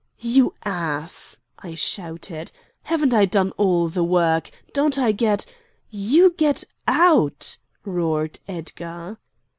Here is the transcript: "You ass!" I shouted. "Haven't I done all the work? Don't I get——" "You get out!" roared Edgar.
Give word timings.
"You 0.17 0.55
ass!" 0.65 1.37
I 1.59 1.75
shouted. 1.75 2.51
"Haven't 2.81 3.13
I 3.13 3.25
done 3.25 3.51
all 3.51 3.87
the 3.87 4.03
work? 4.03 4.49
Don't 4.73 4.97
I 4.97 5.11
get——" 5.11 5.45
"You 5.91 6.33
get 6.37 6.63
out!" 6.87 7.57
roared 7.85 8.39
Edgar. 8.47 9.19